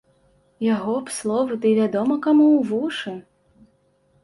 Яго 0.67 0.95
б 1.09 1.15
словы 1.17 1.59
ды 1.67 1.75
вядома 1.81 2.15
каму 2.29 2.49
ў 2.57 2.59
вушы! 2.73 3.17